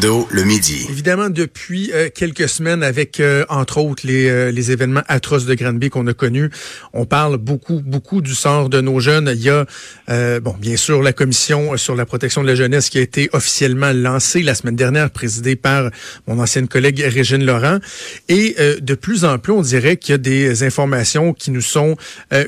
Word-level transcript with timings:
Le 0.00 0.44
midi. 0.44 0.86
Évidemment, 0.90 1.28
depuis 1.28 1.90
euh, 1.92 2.08
quelques 2.14 2.48
semaines, 2.48 2.84
avec 2.84 3.18
euh, 3.18 3.44
entre 3.48 3.78
autres 3.78 4.06
les, 4.06 4.28
euh, 4.28 4.52
les 4.52 4.70
événements 4.70 5.02
atroces 5.08 5.44
de 5.44 5.54
Granby 5.54 5.90
qu'on 5.90 6.06
a 6.06 6.14
connus, 6.14 6.50
on 6.92 7.04
parle 7.04 7.36
beaucoup, 7.36 7.82
beaucoup 7.84 8.20
du 8.20 8.32
sort 8.32 8.68
de 8.68 8.80
nos 8.80 9.00
jeunes. 9.00 9.28
Il 9.34 9.42
y 9.42 9.50
a, 9.50 9.66
bon, 10.38 10.54
bien 10.56 10.76
sûr, 10.76 11.02
la 11.02 11.12
commission 11.12 11.76
sur 11.76 11.96
la 11.96 12.06
protection 12.06 12.42
de 12.42 12.46
la 12.46 12.54
jeunesse 12.54 12.90
qui 12.90 12.98
a 12.98 13.00
été 13.00 13.28
officiellement 13.32 13.90
lancée 13.92 14.44
la 14.44 14.54
semaine 14.54 14.76
dernière, 14.76 15.10
présidée 15.10 15.56
par 15.56 15.90
mon 16.28 16.38
ancienne 16.38 16.68
collègue 16.68 17.04
Régine 17.04 17.44
Laurent. 17.44 17.78
Et 18.28 18.54
de 18.80 18.94
plus 18.94 19.24
en 19.24 19.38
plus, 19.38 19.52
on 19.52 19.62
dirait 19.62 19.96
qu'il 19.96 20.12
y 20.12 20.14
a 20.14 20.18
des 20.18 20.62
informations 20.62 21.32
qui 21.32 21.50
nous 21.50 21.60
sont 21.60 21.96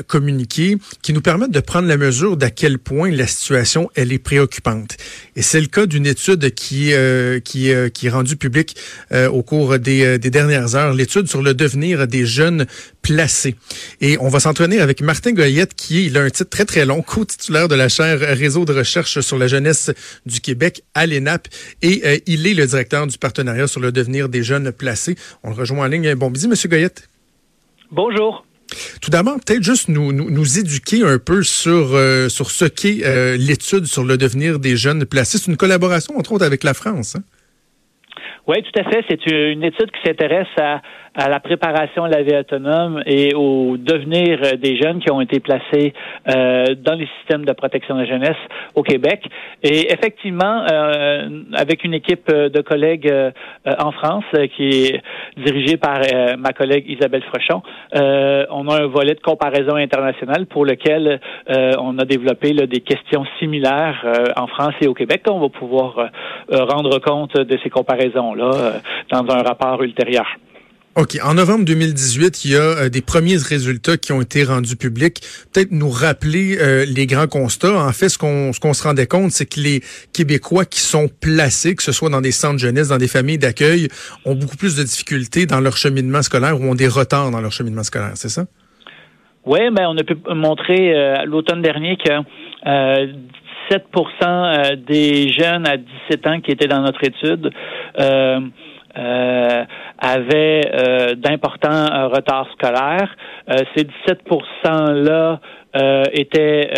communiquées, 0.06 0.76
qui 1.02 1.12
nous 1.12 1.20
permettent 1.20 1.50
de 1.50 1.60
prendre 1.60 1.88
la 1.88 1.96
mesure 1.96 2.36
d'à 2.36 2.50
quel 2.50 2.78
point 2.78 3.10
la 3.10 3.26
situation 3.26 3.90
elle 3.94 4.12
est 4.12 4.18
préoccupante. 4.18 4.96
Et 5.36 5.42
c'est 5.42 5.60
le 5.60 5.66
cas 5.66 5.86
d'une 5.86 6.06
étude 6.06 6.54
qui 6.54 6.92
qui, 7.40 7.72
euh, 7.72 7.88
qui 7.88 8.06
est 8.06 8.10
rendu 8.10 8.36
public 8.36 8.76
euh, 9.12 9.28
au 9.28 9.42
cours 9.42 9.78
des, 9.78 10.04
euh, 10.04 10.18
des 10.18 10.30
dernières 10.30 10.74
heures, 10.76 10.94
l'étude 10.94 11.28
sur 11.28 11.42
le 11.42 11.54
devenir 11.54 12.06
des 12.06 12.26
jeunes 12.26 12.66
placés. 13.02 13.56
Et 14.00 14.16
on 14.20 14.28
va 14.28 14.40
s'entraîner 14.40 14.80
avec 14.80 15.00
Martin 15.02 15.32
Goyette, 15.32 15.74
qui 15.74 15.98
est, 15.98 16.04
il 16.04 16.16
a 16.16 16.22
un 16.22 16.30
titre 16.30 16.50
très, 16.50 16.64
très 16.64 16.86
long, 16.86 17.02
co-titulaire 17.02 17.68
de 17.68 17.74
la 17.74 17.88
chaire 17.88 18.20
Réseau 18.20 18.64
de 18.64 18.72
recherche 18.72 19.20
sur 19.20 19.38
la 19.38 19.48
jeunesse 19.48 19.90
du 20.26 20.40
Québec 20.40 20.82
à 20.94 21.06
l'ENAP. 21.06 21.48
Et 21.82 22.22
il 22.26 22.46
est 22.46 22.54
le 22.54 22.66
directeur 22.66 23.06
du 23.06 23.18
partenariat 23.18 23.66
sur 23.66 23.80
le 23.80 23.92
devenir 23.92 24.28
des 24.28 24.42
jeunes 24.42 24.72
placés. 24.72 25.16
On 25.42 25.50
le 25.50 25.56
rejoint 25.56 25.86
en 25.86 25.88
ligne. 25.88 26.14
Bon 26.14 26.30
midi, 26.30 26.48
Monsieur 26.48 26.68
Goyette. 26.68 27.08
Bonjour. 27.90 28.44
Tout 29.00 29.10
d'abord, 29.10 29.38
peut-être 29.40 29.62
juste 29.62 29.88
nous, 29.88 30.12
nous, 30.12 30.58
éduquer 30.58 31.02
un 31.02 31.18
peu 31.18 31.42
sur, 31.42 31.94
euh, 31.94 32.28
sur 32.28 32.50
ce 32.50 32.64
qu'est 32.64 33.04
euh, 33.04 33.36
l'étude 33.36 33.86
sur 33.86 34.04
le 34.04 34.16
devenir 34.16 34.58
des 34.58 34.76
jeunes 34.76 35.04
placés. 35.04 35.38
C'est 35.38 35.48
une 35.48 35.56
collaboration, 35.56 36.16
entre 36.18 36.32
autres, 36.32 36.44
avec 36.44 36.64
la 36.64 36.74
France. 36.74 37.16
Hein? 37.16 37.22
Oui, 38.50 38.64
tout 38.64 38.80
à 38.80 38.82
fait. 38.82 39.04
C'est 39.08 39.30
une 39.30 39.62
étude 39.62 39.92
qui 39.92 40.00
s'intéresse 40.04 40.48
à, 40.58 40.80
à 41.14 41.28
la 41.28 41.40
préparation 41.40 42.04
à 42.04 42.08
la 42.08 42.22
vie 42.22 42.36
autonome 42.36 43.02
et 43.06 43.34
au 43.34 43.76
devenir 43.76 44.38
des 44.58 44.76
jeunes 44.76 45.00
qui 45.00 45.10
ont 45.10 45.20
été 45.20 45.40
placés 45.40 45.92
euh, 46.28 46.74
dans 46.76 46.94
les 46.94 47.08
systèmes 47.18 47.44
de 47.44 47.52
protection 47.52 47.96
de 47.96 48.02
la 48.02 48.06
jeunesse 48.06 48.36
au 48.74 48.82
Québec. 48.82 49.28
Et 49.62 49.92
effectivement, 49.92 50.64
euh, 50.70 51.28
avec 51.54 51.84
une 51.84 51.94
équipe 51.94 52.30
de 52.30 52.60
collègues 52.60 53.10
euh, 53.10 53.30
en 53.78 53.90
France 53.92 54.24
qui 54.56 54.68
est 54.68 55.02
dirigée 55.36 55.76
par 55.76 56.00
ma 56.38 56.52
collègue 56.52 56.84
Isabelle 56.88 57.22
Frechon, 57.22 57.62
on 57.92 58.68
a 58.68 58.82
un 58.82 58.86
volet 58.86 59.14
de 59.14 59.20
comparaison 59.20 59.76
internationale 59.76 60.46
pour 60.46 60.64
lequel 60.64 61.20
on 61.48 61.98
a 61.98 62.04
développé 62.04 62.52
des 62.52 62.80
questions 62.80 63.24
similaires 63.38 64.04
en 64.36 64.46
France 64.46 64.74
et 64.80 64.88
au 64.88 64.94
Québec. 64.94 65.22
On 65.28 65.40
va 65.40 65.48
pouvoir 65.48 66.10
rendre 66.50 66.98
compte 66.98 67.36
de 67.36 67.58
ces 67.62 67.70
comparaisons-là 67.70 68.80
dans 69.10 69.28
un 69.30 69.42
rapport 69.42 69.82
ultérieur. 69.82 70.26
OK. 71.00 71.16
En 71.24 71.32
novembre 71.32 71.64
2018, 71.64 72.44
il 72.44 72.50
y 72.52 72.56
a 72.56 72.60
euh, 72.60 72.88
des 72.90 73.00
premiers 73.00 73.38
résultats 73.38 73.96
qui 73.96 74.12
ont 74.12 74.20
été 74.20 74.44
rendus 74.44 74.76
publics. 74.76 75.22
Peut-être 75.50 75.72
nous 75.72 75.88
rappeler 75.88 76.58
euh, 76.60 76.84
les 76.84 77.06
grands 77.06 77.26
constats. 77.26 77.72
En 77.72 77.92
fait, 77.92 78.10
ce 78.10 78.18
qu'on 78.18 78.52
ce 78.52 78.60
qu'on 78.60 78.74
se 78.74 78.82
rendait 78.82 79.06
compte, 79.06 79.30
c'est 79.30 79.46
que 79.46 79.60
les 79.60 79.80
Québécois 80.12 80.66
qui 80.66 80.80
sont 80.80 81.08
placés, 81.08 81.74
que 81.74 81.82
ce 81.82 81.92
soit 81.92 82.10
dans 82.10 82.20
des 82.20 82.32
centres 82.32 82.58
jeunesse, 82.58 82.88
dans 82.88 82.98
des 82.98 83.08
familles 83.08 83.38
d'accueil, 83.38 83.88
ont 84.26 84.34
beaucoup 84.34 84.58
plus 84.58 84.76
de 84.76 84.82
difficultés 84.82 85.46
dans 85.46 85.60
leur 85.60 85.78
cheminement 85.78 86.20
scolaire 86.20 86.60
ou 86.60 86.64
ont 86.64 86.74
des 86.74 86.88
retards 86.88 87.30
dans 87.30 87.40
leur 87.40 87.52
cheminement 87.52 87.82
scolaire. 87.82 88.12
C'est 88.16 88.28
ça? 88.28 88.44
Oui, 89.46 89.60
mais 89.72 89.86
on 89.86 89.96
a 89.96 90.04
pu 90.04 90.18
montrer 90.34 90.94
euh, 90.94 91.24
l'automne 91.24 91.62
dernier 91.62 91.96
que 91.96 92.12
17 93.70 93.86
des 94.86 95.32
jeunes 95.32 95.66
à 95.66 95.78
17 95.78 96.26
ans 96.26 96.40
qui 96.40 96.50
étaient 96.50 96.68
dans 96.68 96.82
notre 96.82 97.02
étude 97.04 97.50
euh, 97.98 98.40
avaient 100.00 100.62
euh, 100.72 101.14
d'importants 101.14 101.70
euh, 101.70 102.08
retards 102.08 102.48
scolaires. 102.52 103.14
Euh, 103.50 103.56
ces 103.76 103.84
17% 104.64 104.92
là 104.92 105.40
euh, 105.76 106.02
étaient 106.12 106.68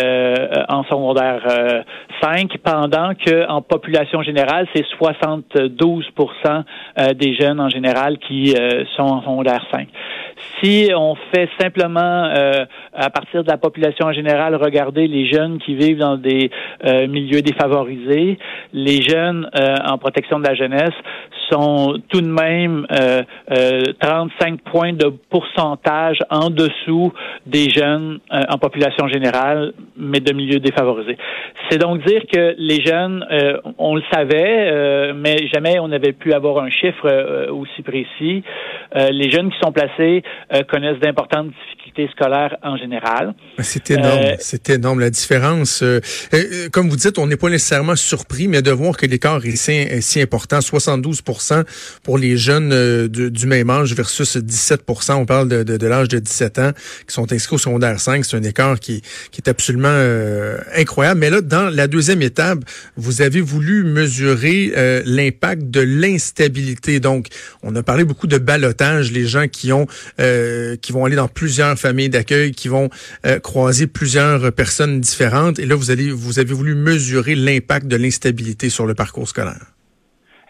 en 0.69 0.83
secondaire 0.83 1.83
5, 2.21 2.57
pendant 2.63 3.15
que 3.15 3.49
en 3.49 3.63
population 3.63 4.21
générale, 4.21 4.67
c'est 4.75 4.85
72% 5.01 6.63
des 7.15 7.35
jeunes 7.35 7.59
en 7.59 7.69
général 7.69 8.19
qui 8.19 8.55
sont 8.95 9.01
en 9.01 9.21
secondaire 9.21 9.65
5. 9.71 9.87
Si 10.61 10.91
on 10.95 11.15
fait 11.33 11.49
simplement, 11.59 12.29
à 12.93 13.09
partir 13.09 13.43
de 13.43 13.49
la 13.49 13.57
population 13.57 14.05
en 14.05 14.13
général, 14.13 14.55
regarder 14.55 15.07
les 15.07 15.25
jeunes 15.25 15.57
qui 15.57 15.73
vivent 15.73 15.97
dans 15.97 16.17
des 16.17 16.51
milieux 17.07 17.41
défavorisés, 17.41 18.37
les 18.73 19.01
jeunes 19.01 19.49
en 19.85 19.97
protection 19.97 20.37
de 20.37 20.47
la 20.47 20.53
jeunesse 20.53 20.93
sont 21.53 22.01
tout 22.09 22.21
de 22.21 22.27
même 22.27 22.85
euh, 22.91 23.21
35 23.99 24.53
euh, 24.53 24.71
points 24.71 24.93
de 24.93 25.11
pourcentage 25.29 26.17
en 26.29 26.49
dessous 26.49 27.13
des 27.45 27.69
jeunes 27.69 28.19
euh, 28.31 28.41
en 28.49 28.57
population 28.57 29.07
générale, 29.07 29.73
mais 29.97 30.19
de 30.19 30.33
milieux 30.33 30.59
défavorisés. 30.59 31.17
C'est 31.69 31.77
donc 31.77 32.05
dire 32.05 32.21
que 32.31 32.55
les 32.57 32.83
jeunes, 32.83 33.25
euh, 33.31 33.57
on 33.77 33.95
le 33.95 34.01
savait, 34.11 35.13
mais 35.13 35.47
jamais 35.53 35.79
on 35.79 35.87
n'avait 35.87 36.13
pu 36.13 36.33
avoir 36.33 36.63
un 36.63 36.69
chiffre 36.69 37.49
aussi 37.49 37.81
précis. 37.81 38.43
les 38.95 39.29
jeunes 39.31 39.49
qui 39.49 39.57
sont 39.63 39.71
placés 39.71 40.23
connaissent 40.69 40.99
d'importantes 40.99 41.47
difficultés 41.47 42.09
scolaires 42.11 42.57
en 42.63 42.77
général. 42.77 43.33
C'est 43.59 43.91
énorme, 43.91 44.21
c'est 44.39 44.69
énorme 44.69 44.99
la 44.99 45.09
différence. 45.09 45.83
comme 46.71 46.89
vous 46.89 46.95
dites, 46.95 47.17
on 47.17 47.27
n'est 47.27 47.37
pas 47.37 47.49
nécessairement 47.49 47.95
surpris, 47.95 48.47
mais 48.47 48.61
de 48.61 48.71
voir 48.71 48.97
que 48.97 49.05
l'écart 49.05 49.45
est 49.45 49.55
si, 49.55 49.71
est 49.71 50.01
si 50.01 50.21
important, 50.21 50.61
72 50.61 51.21
pour 52.03 52.17
les 52.17 52.37
jeunes 52.37 52.71
euh, 52.73 53.07
du 53.07 53.47
même 53.47 53.69
âge 53.69 53.93
versus 53.93 54.37
17 54.37 54.81
On 55.09 55.25
parle 55.25 55.47
de, 55.47 55.87
l'âge 55.87 56.07
de 56.07 56.19
17 56.19 56.59
ans 56.59 56.71
qui 57.07 57.13
sont 57.13 57.31
inscrits 57.31 57.55
au 57.55 57.59
secondaire 57.59 57.99
5. 57.99 58.25
C'est 58.25 58.37
un 58.37 58.43
écart 58.43 58.79
qui, 58.79 59.01
qui 59.31 59.41
est 59.41 59.49
absolument 59.49 59.87
euh, 59.89 60.57
incroyable. 60.75 61.19
Mais 61.19 61.29
là, 61.29 61.41
dans 61.41 61.69
la 61.69 61.87
deuxième 61.87 62.21
étape, 62.21 62.59
vous 62.95 63.21
avez 63.21 63.41
voulu 63.41 63.83
mesurer 63.83 64.73
euh, 64.75 65.01
l'impact 65.05 65.63
de 65.69 65.81
l'instabilité. 65.81 66.99
Donc, 66.99 67.27
on 67.61 67.75
a 67.75 67.83
parlé 67.83 68.03
beaucoup 68.03 68.27
de 68.27 68.37
balotage, 68.37 69.11
les 69.11 69.25
gens 69.25 69.47
qui 69.47 69.71
ont 69.71 69.87
qui 70.81 70.91
vont 70.91 71.05
aller 71.05 71.15
dans 71.15 71.27
plusieurs 71.27 71.77
familles 71.77 72.09
d'accueil, 72.09 72.51
qui 72.51 72.67
vont 72.67 72.89
croiser 73.41 73.87
plusieurs 73.87 74.51
personnes 74.51 75.01
différentes. 75.01 75.59
Et 75.59 75.65
là, 75.65 75.75
vous 75.75 75.91
allez 75.91 76.11
vous 76.11 76.39
avez 76.39 76.53
voulu 76.53 76.75
mesurer 76.75 77.35
l'impact 77.35 77.87
de 77.87 77.95
l'instabilité 77.95 78.69
sur 78.69 78.85
le 78.85 78.93
parcours 78.93 79.27
scolaire 79.27 79.72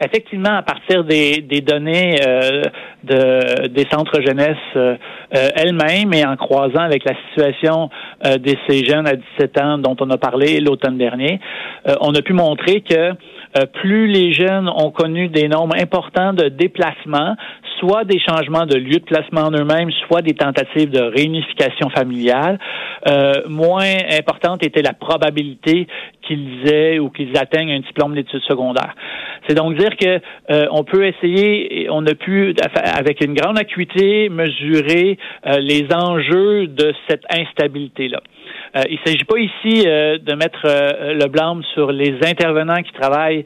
effectivement, 0.06 0.56
à 0.56 0.62
partir 0.62 1.04
des, 1.04 1.42
des 1.42 1.62
données 1.62 2.16
euh, 2.26 2.62
de, 3.04 3.68
des 3.68 3.86
centres 3.92 4.22
jeunesse 4.22 4.58
euh, 4.76 4.96
euh, 5.36 5.50
elles-mêmes 5.56 6.14
et 6.14 6.26
en 6.26 6.36
croisant 6.36 6.82
avec 6.82 7.04
la 7.06 7.14
situation 7.28 7.90
de 8.24 8.56
ces 8.68 8.86
jeunes 8.86 9.08
à 9.08 9.16
17 9.16 9.62
ans 9.62 9.78
dont 9.78 9.96
on 10.00 10.10
a 10.10 10.18
parlé 10.18 10.60
l'automne 10.60 10.98
dernier, 10.98 11.40
on 12.00 12.14
a 12.14 12.22
pu 12.22 12.34
montrer 12.34 12.82
que 12.82 13.12
plus 13.74 14.08
les 14.08 14.32
jeunes 14.34 14.70
ont 14.70 14.92
connu 14.92 15.28
des 15.28 15.48
nombres 15.48 15.76
importants 15.76 16.34
de 16.34 16.48
déplacements, 16.48 17.36
soit 17.80 18.06
des 18.06 18.20
changements 18.20 18.66
de 18.66 18.78
lieu 18.78 19.00
de 19.00 19.04
placement 19.04 19.48
en 19.48 19.52
eux-mêmes, 19.52 19.92
soit 20.08 20.22
des 20.22 20.34
tentatives 20.34 20.90
de 20.90 21.02
réunification 21.02 21.90
familiale, 21.90 22.60
moins 23.48 23.98
importante 24.18 24.64
était 24.64 24.82
la 24.82 24.94
probabilité 24.94 25.88
qu'ils 26.26 26.68
aient 26.72 27.00
ou 27.00 27.10
qu'ils 27.10 27.38
atteignent 27.38 27.72
un 27.72 27.80
diplôme 27.80 28.16
d'études 28.16 28.42
secondaires. 28.42 28.96
C'est 29.48 29.56
donc 29.56 29.78
dire 29.78 29.96
que 29.98 30.20
euh, 30.50 30.66
on 30.72 30.84
peut 30.84 31.06
essayer, 31.06 31.88
on 31.90 32.06
a 32.06 32.16
pu 32.16 32.56
avec 32.98 33.24
une 33.24 33.34
grande 33.34 33.60
acuité 33.60 34.30
mesurer 34.30 35.18
euh, 35.46 35.60
les 35.60 35.86
enjeux 35.94 36.68
de 36.68 36.94
cette 37.08 37.24
instabilité 37.30 38.08
là. 38.08 38.22
Il 38.76 39.00
ne 39.00 39.06
s'agit 39.06 39.24
pas 39.26 39.38
ici 39.38 39.84
de 39.84 40.36
mettre 40.36 40.62
le 40.64 41.28
blâme 41.28 41.62
sur 41.74 41.92
les 41.92 42.16
intervenants 42.26 42.82
qui 42.82 42.92
travaillent 42.94 43.46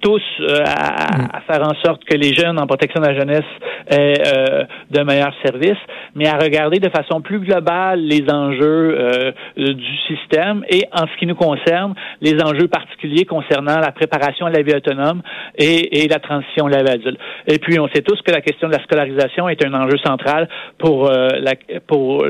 tous 0.00 0.22
à, 0.64 1.36
à, 1.36 1.40
faire 1.42 1.62
en 1.62 1.74
sorte 1.84 2.04
que 2.04 2.16
les 2.16 2.32
jeunes 2.32 2.58
en 2.58 2.66
protection 2.66 3.00
de 3.00 3.06
la 3.06 3.18
jeunesse 3.18 3.44
aient 3.90 4.66
de 4.90 5.02
meilleurs 5.02 5.34
services, 5.44 5.78
mais 6.14 6.26
à 6.26 6.36
regarder 6.36 6.78
de 6.78 6.90
façon 6.90 7.20
plus 7.20 7.38
globale 7.40 8.00
les 8.00 8.24
enjeux 8.30 9.32
du 9.56 9.96
système 10.08 10.64
et 10.68 10.82
en 10.92 11.06
ce 11.06 11.16
qui 11.18 11.26
nous 11.26 11.34
concerne, 11.34 11.94
les 12.20 12.34
enjeux 12.42 12.68
particuliers 12.68 13.24
concernant 13.24 13.78
la 13.78 13.92
préparation 13.92 14.46
à 14.46 14.50
la 14.50 14.62
vie 14.62 14.74
autonome 14.74 15.22
et, 15.56 16.02
et 16.02 16.08
la 16.08 16.18
transition 16.18 16.66
à 16.66 16.70
la 16.70 16.82
vie 16.82 16.90
adulte. 16.90 17.18
Et 17.46 17.58
puis, 17.58 17.78
on 17.78 17.88
sait 17.88 18.02
tous 18.02 18.20
que 18.22 18.30
la 18.30 18.40
question 18.40 18.68
de 18.68 18.72
la 18.72 18.82
scolarisation 18.82 19.48
est 19.48 19.64
un 19.64 19.74
enjeu 19.74 19.98
central 19.98 20.48
pour 20.78 21.10
euh, 21.10 21.28
la 21.40 21.52
pour 21.86 22.24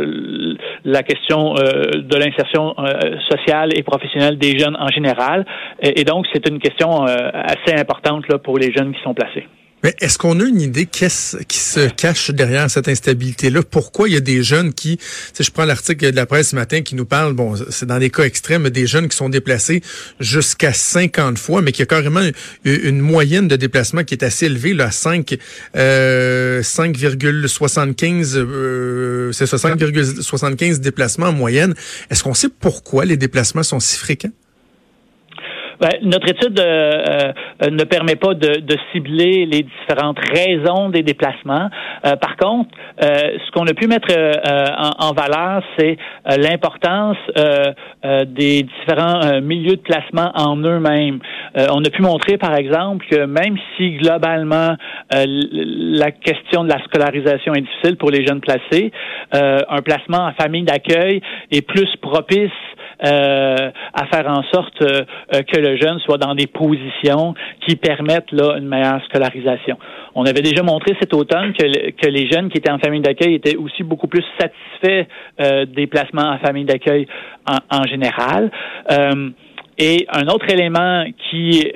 la 0.84 1.02
question 1.02 1.54
euh, 1.56 1.85
de 1.94 2.16
l'insertion 2.16 2.74
euh, 2.78 3.18
sociale 3.30 3.70
et 3.76 3.82
professionnelle 3.82 4.38
des 4.38 4.58
jeunes 4.58 4.76
en 4.76 4.88
général. 4.88 5.44
Et, 5.82 6.04
donc, 6.04 6.26
c'est 6.32 6.48
une 6.48 6.58
question 6.58 7.02
assez 7.02 7.74
importante 7.76 8.28
là, 8.28 8.38
pour 8.38 8.58
les 8.58 8.72
jeunes 8.72 8.92
qui 8.92 9.02
sont 9.02 9.14
placés. 9.14 9.46
Mais 9.82 9.94
est-ce 10.00 10.18
qu'on 10.18 10.40
a 10.40 10.44
une 10.44 10.60
idée 10.60 10.86
qu'est-ce 10.86 11.36
qui 11.44 11.58
se 11.58 11.88
cache 11.88 12.30
derrière 12.30 12.70
cette 12.70 12.88
instabilité-là? 12.88 13.62
Pourquoi 13.62 14.08
il 14.08 14.14
y 14.14 14.16
a 14.16 14.20
des 14.20 14.42
jeunes 14.42 14.72
qui, 14.72 14.98
si 15.32 15.42
je 15.42 15.50
prends 15.50 15.64
l'article 15.64 16.10
de 16.10 16.16
la 16.16 16.26
presse 16.26 16.48
ce 16.48 16.56
matin 16.56 16.82
qui 16.82 16.94
nous 16.94 17.04
parle, 17.04 17.34
bon, 17.34 17.54
c'est 17.70 17.86
dans 17.86 17.98
des 17.98 18.10
cas 18.10 18.24
extrêmes, 18.24 18.68
des 18.70 18.86
jeunes 18.86 19.08
qui 19.08 19.16
sont 19.16 19.28
déplacés 19.28 19.82
jusqu'à 20.18 20.72
50 20.72 21.38
fois, 21.38 21.62
mais 21.62 21.72
qui 21.72 21.82
a 21.82 21.86
carrément 21.86 22.22
une 22.64 23.00
moyenne 23.00 23.48
de 23.48 23.56
déplacement 23.56 24.02
qui 24.02 24.14
est 24.14 24.24
assez 24.24 24.46
élevée, 24.46 24.72
là, 24.72 24.86
à 24.86 24.90
5, 24.90 25.36
euh, 25.76 26.62
5,75, 26.62 28.32
euh, 28.36 29.32
c'est 29.32 29.46
ça, 29.46 29.56
5,75 29.56 30.80
déplacements 30.80 31.26
en 31.26 31.32
moyenne. 31.32 31.74
Est-ce 32.10 32.22
qu'on 32.22 32.34
sait 32.34 32.48
pourquoi 32.48 33.04
les 33.04 33.16
déplacements 33.16 33.62
sont 33.62 33.80
si 33.80 33.98
fréquents? 33.98 34.32
Ben, 35.80 35.90
notre 36.02 36.28
étude 36.28 36.58
euh, 36.58 37.32
euh, 37.62 37.70
ne 37.70 37.84
permet 37.84 38.16
pas 38.16 38.34
de, 38.34 38.60
de, 38.60 38.76
cibler 38.92 39.44
les 39.44 39.62
différentes 39.62 40.18
raisons 40.18 40.88
des 40.88 41.02
déplacements. 41.02 41.68
Euh, 42.04 42.16
par 42.16 42.36
contre, 42.36 42.70
ce 42.98 43.50
qu'on 43.52 43.66
a 43.66 43.74
pu 43.74 43.86
mettre 43.86 44.08
en, 44.16 45.08
en, 45.08 45.12
valeur, 45.12 45.62
c'est 45.78 45.96
l'importance 46.24 47.16
des 48.26 48.62
différents 48.62 49.40
milieux 49.40 49.76
de 49.76 49.82
placement 49.82 50.30
en 50.34 50.56
eux-mêmes. 50.56 51.18
on 51.54 51.84
a 51.84 51.90
pu 51.90 52.02
montrer, 52.02 52.38
par 52.38 52.54
exemple, 52.54 53.04
que 53.10 53.26
même 53.26 53.56
si 53.76 53.92
globalement 53.98 54.76
la 55.10 56.10
question 56.10 56.64
de 56.64 56.68
la 56.68 56.82
scolarisation 56.84 57.54
est 57.54 57.62
difficile 57.62 57.96
pour 57.96 58.10
les 58.10 58.26
jeunes 58.26 58.40
placés, 58.40 58.92
un 59.32 59.82
placement 59.82 60.28
en 60.28 60.32
famille 60.32 60.64
d'accueil 60.64 61.20
est 61.50 61.62
plus 61.62 61.94
propice 62.00 62.50
euh, 63.04 63.70
à 63.92 64.06
faire 64.06 64.26
en 64.28 64.42
sorte 64.54 64.80
euh, 64.82 65.04
que 65.42 65.60
le 65.60 65.76
jeune 65.76 65.98
soit 66.00 66.18
dans 66.18 66.34
des 66.34 66.46
positions 66.46 67.34
qui 67.66 67.76
permettent 67.76 68.32
là 68.32 68.56
une 68.56 68.66
meilleure 68.66 69.02
scolarisation. 69.04 69.78
On 70.14 70.24
avait 70.24 70.40
déjà 70.40 70.62
montré 70.62 70.96
cet 71.00 71.12
automne 71.12 71.52
que, 71.52 72.08
les 72.08 72.30
jeunes 72.30 72.48
qui 72.48 72.58
étaient 72.58 72.70
en 72.70 72.78
famille 72.78 73.02
d'accueil 73.02 73.34
étaient 73.34 73.56
aussi 73.56 73.82
beaucoup 73.82 74.06
plus 74.06 74.24
satisfaits 74.38 75.06
euh, 75.40 75.66
des 75.66 75.86
placements 75.86 76.30
en 76.30 76.38
famille 76.38 76.64
d'accueil 76.64 77.06
en, 77.46 77.82
général. 77.84 78.50
Et 79.78 80.06
un 80.10 80.26
autre 80.28 80.48
élément 80.50 81.04
qui 81.28 81.70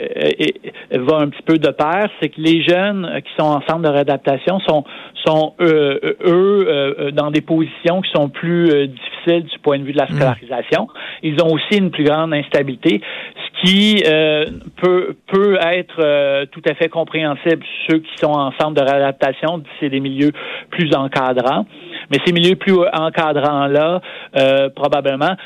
va 0.90 1.16
un 1.16 1.28
petit 1.28 1.42
peu 1.42 1.58
de 1.58 1.68
pair, 1.68 2.08
c'est 2.20 2.30
que 2.30 2.40
les 2.40 2.62
jeunes 2.62 3.20
qui 3.24 3.30
sont 3.38 3.48
en 3.48 3.60
centre 3.68 3.82
de 3.82 3.88
réadaptation 3.88 4.58
sont, 4.60 4.84
sont 5.26 5.54
eux, 5.60 6.16
eux 6.24 7.10
dans 7.12 7.30
des 7.30 7.42
positions 7.42 8.00
qui 8.00 8.10
sont 8.12 8.28
plus 8.28 8.88
difficiles 8.88 9.44
du 9.44 9.58
point 9.58 9.78
de 9.78 9.84
vue 9.84 9.92
de 9.92 9.98
la 9.98 10.04
mmh. 10.04 10.14
scolarisation. 10.14 10.88
Ils 11.22 11.42
ont 11.42 11.52
aussi 11.52 11.78
une 11.78 11.90
plus 11.90 12.04
grande 12.04 12.32
instabilité, 12.32 13.00
ce 13.36 13.66
qui 13.66 14.02
euh, 14.06 14.46
peut, 14.76 15.16
peut 15.26 15.58
être 15.60 15.96
euh, 15.98 16.46
tout 16.50 16.62
à 16.68 16.74
fait 16.74 16.88
compréhensible 16.88 17.64
ceux 17.88 17.98
qui 17.98 18.16
sont 18.16 18.32
en 18.32 18.52
centre 18.52 18.74
de 18.74 18.82
réadaptation, 18.82 19.62
c'est 19.78 19.90
des 19.90 20.00
milieux 20.00 20.32
plus 20.70 20.94
encadrants. 20.94 21.66
Mais 22.10 22.18
ces 22.24 22.32
milieux 22.32 22.56
plus 22.56 22.76
encadrants-là, 22.92 24.00
euh, 24.36 24.68
probablement, 24.70 25.36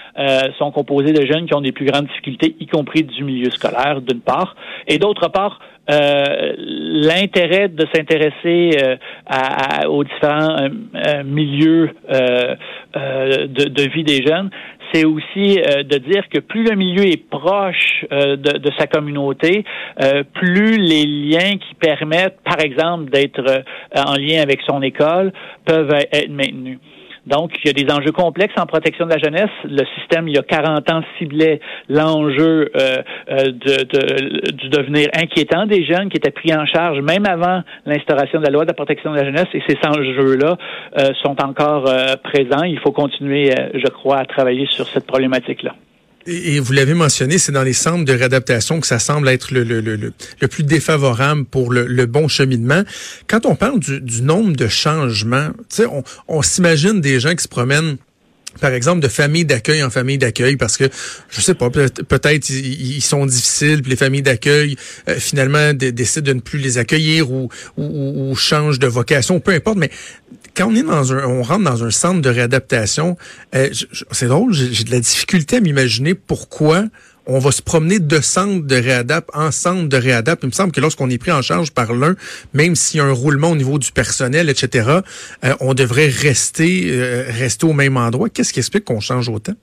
sont 0.59 0.71
composés 0.71 1.13
de 1.13 1.25
jeunes 1.27 1.47
qui 1.47 1.55
ont 1.55 1.61
des 1.61 1.73
plus 1.73 1.87
grandes 1.87 2.07
difficultés, 2.07 2.57
y 2.61 2.67
compris 2.67 3.03
du 3.03 3.25
milieu 3.25 3.51
scolaire, 3.51 4.01
d'une 4.01 4.21
part, 4.21 4.57
et 4.87 4.99
d'autre 4.99 5.29
part, 5.29 5.61
euh, 5.91 6.55
l'intérêt 6.57 7.69
de 7.69 7.87
s'intéresser 7.95 8.71
euh, 8.83 8.97
à, 9.27 9.87
aux 9.91 10.03
différents 10.03 10.57
euh, 10.57 11.23
milieux 11.25 11.91
de, 12.09 13.69
de, 13.69 13.83
vie 13.91 14.03
des 14.03 14.23
jeunes, 14.27 14.49
c'est 14.95 15.05
aussi 15.05 15.57
de 15.57 15.99
dire 15.99 16.29
que 16.29 16.39
plus 16.39 16.63
le 16.63 16.77
milieu 16.77 17.05
est 17.05 17.29
proche 17.29 18.05
de, 18.11 18.37
de, 18.37 18.71
sa 18.79 18.87
communauté, 18.87 19.65
plus 20.35 20.79
les 20.79 21.05
liens 21.05 21.57
qui 21.57 21.75
permettent, 21.75 22.39
par 22.45 22.61
exemple, 22.61 23.11
d'être 23.11 23.65
en 23.97 24.15
lien 24.15 24.41
avec 24.41 24.61
son 24.67 24.83
école 24.83 25.33
peuvent 25.65 25.93
être 26.13 26.31
maintenus. 26.31 26.79
Donc, 27.27 27.53
il 27.65 27.69
y 27.69 27.71
a 27.71 27.73
des 27.73 27.91
enjeux 27.93 28.13
complexes 28.13 28.55
en 28.59 28.67
protection 28.67 29.07
de 29.07 29.11
la 29.11 29.19
jeunesse. 29.19 29.51
Le 29.65 29.85
système, 29.99 30.29
il 30.29 30.35
y 30.35 30.39
a 30.39 30.43
40 30.43 30.91
ans, 30.91 31.01
ciblait 31.19 31.61
l'enjeu 31.89 32.71
euh, 32.77 33.03
euh, 33.31 33.45
de, 33.45 34.51
du 34.51 34.69
devenir 34.69 35.09
inquiétant 35.15 35.67
des 35.67 35.85
jeunes 35.85 36.11
qui 36.11 36.19
étaient 36.19 36.31
pris 36.31 36.55
en 36.55 36.67
charge 36.67 37.01
même 37.01 37.27
avant 37.27 37.63
l'instauration 37.87 38.41
de 38.41 38.45
la 38.45 38.51
loi 38.51 38.65
de 38.65 38.69
la 38.69 38.75
protection 38.75 39.13
de 39.13 39.17
la 39.17 39.25
jeunesse. 39.25 39.49
Et 39.55 39.63
ces 39.67 39.79
enjeux-là 39.87 40.57
euh, 40.99 41.13
sont 41.23 41.43
encore 41.43 41.85
présents. 42.23 42.65
Il 42.65 42.79
faut 42.81 42.93
continuer, 42.93 43.55
je 43.75 43.89
crois, 43.89 44.19
à 44.19 44.25
travailler 44.27 44.67
sur 44.67 44.87
cette 44.87 45.07
problématique-là. 45.07 45.75
Et, 46.27 46.59
vous 46.59 46.73
l'avez 46.73 46.95
mentionné, 46.95 47.39
c'est 47.39 47.53
dans 47.53 47.63
les 47.63 47.73
centres 47.73 48.05
de 48.05 48.13
réadaptation 48.13 48.81
que 48.81 48.87
ça 48.87 48.99
semble 48.99 49.29
être 49.29 49.53
le, 49.53 49.63
le, 49.63 49.81
le, 49.81 49.97
le 49.97 50.49
plus 50.49 50.63
défavorable 50.63 51.45
pour 51.45 51.73
le, 51.73 52.07
bon 52.07 52.29
cheminement. 52.29 52.83
Quand 53.27 53.47
on 53.47 53.57
parle 53.57 53.81
du, 53.81 54.23
nombre 54.23 54.57
de 54.57 54.69
changements, 54.69 55.51
on, 55.81 56.03
on 56.29 56.43
s'imagine 56.43 57.01
des 57.01 57.21
gens 57.21 57.35
qui 57.35 57.43
se 57.43 57.49
promènent 57.49 57.97
par 58.61 58.73
exemple, 58.73 59.01
de 59.01 59.09
famille 59.09 59.45
d'accueil 59.45 59.83
en 59.83 59.91
famille 59.91 60.19
d'accueil, 60.19 60.57
parce 60.57 60.77
que, 60.77 60.85
je 61.29 61.41
sais 61.41 61.55
pas, 61.55 61.71
peut-être 61.71 62.51
ils 62.51 63.03
sont 63.03 63.27
difficiles, 63.27 63.83
puis 63.83 63.91
les 63.91 63.97
familles 63.97 64.23
d'accueil, 64.23 64.77
euh, 65.09 65.17
finalement, 65.19 65.73
décident 65.75 66.27
de 66.27 66.33
ne 66.35 66.41
plus 66.41 66.59
les 66.59 66.79
accueillir 66.79 67.31
ou, 67.31 67.49
ou, 67.77 68.31
ou, 68.31 68.37
changent 68.37 68.79
de 68.79 68.87
vocation, 68.87 69.41
peu 69.41 69.53
importe, 69.53 69.79
mais 69.79 69.91
quand 70.57 70.69
on 70.69 70.75
est 70.75 70.83
dans 70.83 71.13
un, 71.13 71.25
on 71.25 71.43
rentre 71.43 71.65
dans 71.65 71.85
un 71.85 71.91
centre 71.91 72.21
de 72.21 72.29
réadaptation, 72.29 73.17
euh, 73.55 73.69
c'est 74.11 74.27
drôle, 74.27 74.53
j'ai 74.53 74.85
de 74.85 74.91
la 74.91 75.01
difficulté 75.01 75.57
à 75.57 75.61
m'imaginer 75.61 76.15
pourquoi 76.15 76.85
on 77.27 77.39
va 77.39 77.51
se 77.51 77.63
promener 77.63 77.99
de 77.99 78.21
centre 78.21 78.67
de 78.67 78.75
réadap 78.75 79.31
en 79.35 79.51
centre 79.51 79.89
de 79.89 79.97
réadap. 79.97 80.41
Il 80.43 80.47
me 80.47 80.53
semble 80.53 80.73
que 80.73 80.81
lorsqu'on 80.81 81.09
est 81.11 81.19
pris 81.19 81.33
en 81.33 81.43
charge 81.43 81.73
par 81.73 81.93
l'un, 81.93 82.15
même 82.53 82.75
s'il 82.75 82.99
y 82.99 83.03
a 83.03 83.07
un 83.07 83.13
roulement 83.13 83.51
au 83.51 83.57
niveau 83.57 83.79
du 83.79 83.93
personnel, 83.93 84.49
etc., 84.51 85.01
euh, 85.45 85.55
on 85.61 85.75
devrait 85.75 86.09
rester, 86.09 86.91
euh, 86.91 87.25
rester 87.29 87.67
au 87.67 87.73
même 87.73 87.97
endroit. 87.97 88.29
Qu'est-ce 88.29 88.53
qui 88.53 88.61
explique 88.61 88.85
qu'on 88.85 89.01
change 89.01 89.29
autant? 89.29 89.55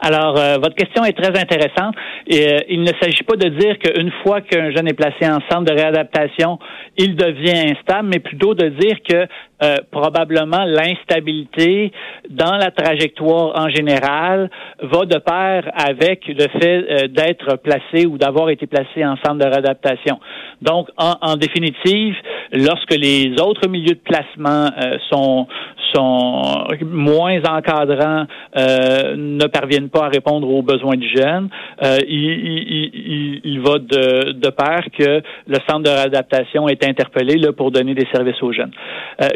Alors, 0.00 0.36
euh, 0.38 0.58
votre 0.58 0.74
question 0.74 1.04
est 1.04 1.16
très 1.16 1.38
intéressante. 1.38 1.94
Et, 2.26 2.66
il 2.68 2.82
ne 2.82 2.92
s'agit 3.00 3.22
pas 3.22 3.36
de 3.36 3.48
dire 3.48 3.78
qu'une 3.78 4.12
fois 4.22 4.40
qu'un 4.42 4.70
jeune 4.70 4.86
est 4.86 4.94
placé 4.94 5.26
en 5.26 5.38
centre 5.50 5.64
de 5.64 5.72
réadaptation, 5.72 6.58
il 6.98 7.16
devient 7.16 7.72
instable, 7.74 8.08
mais 8.08 8.18
plutôt 8.18 8.54
de 8.54 8.68
dire 8.68 8.96
que 9.08 9.26
euh, 9.62 9.76
probablement 9.92 10.64
l'instabilité 10.64 11.92
dans 12.28 12.56
la 12.56 12.72
trajectoire 12.72 13.52
en 13.54 13.68
général 13.68 14.50
va 14.82 15.04
de 15.04 15.16
pair 15.18 15.70
avec 15.76 16.26
le 16.26 16.48
fait 16.58 16.84
euh, 16.90 17.06
d'être 17.06 17.56
placé 17.62 18.04
ou 18.04 18.18
d'avoir 18.18 18.50
été 18.50 18.66
placé 18.66 19.04
en 19.04 19.14
centre 19.24 19.38
de 19.38 19.44
réadaptation. 19.44 20.18
Donc, 20.60 20.88
en, 20.98 21.14
en 21.20 21.36
définitive, 21.36 22.16
lorsque 22.52 22.96
les 22.96 23.32
autres 23.40 23.68
milieux 23.68 23.94
de 23.94 24.00
placement 24.04 24.70
euh, 24.76 24.98
sont 25.08 25.46
sont 25.94 26.66
moins 26.82 27.40
encadrants, 27.44 28.26
ne 28.56 29.46
parviennent 29.46 29.90
pas 29.90 30.06
à 30.06 30.08
répondre 30.08 30.48
aux 30.48 30.62
besoins 30.62 30.96
du 30.96 31.08
jeune, 31.08 31.48
il, 31.80 32.00
il, 32.08 33.40
il, 33.44 33.60
va 33.60 33.78
de, 33.78 34.32
de 34.32 34.50
pair 34.50 34.82
que 34.98 35.22
le 35.46 35.58
centre 35.68 35.84
de 35.84 35.90
réadaptation 35.90 36.68
est 36.68 36.84
interpellé 36.84 37.36
là, 37.36 37.52
pour 37.52 37.70
donner 37.70 37.94
des 37.94 38.08
services 38.12 38.42
aux 38.42 38.52
jeunes 38.52 38.72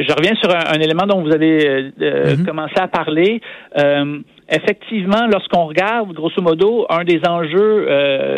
je 0.08 0.14
reviens 0.14 0.34
sur 0.36 0.50
un, 0.50 0.80
élément 0.80 1.06
dont 1.06 1.22
vous 1.22 1.32
avez 1.32 1.68
euh, 1.68 1.90
euh, 2.00 2.36
mhm. 2.36 2.46
commencé 2.46 2.74
à 2.78 2.88
parler. 2.88 3.42
Euh, 3.76 4.20
effectivement, 4.48 5.26
lorsqu'on 5.30 5.66
regarde, 5.66 6.12
grosso 6.14 6.40
modo, 6.40 6.86
un 6.88 7.04
des 7.04 7.20
enjeux 7.28 7.84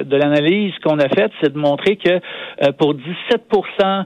de 0.05 0.17
l'analyse 0.17 0.73
qu'on 0.83 0.99
a 0.99 1.09
faite, 1.09 1.31
c'est 1.41 1.53
de 1.53 1.59
montrer 1.59 1.97
que 1.97 2.19
pour 2.73 2.95
17% 2.95 4.05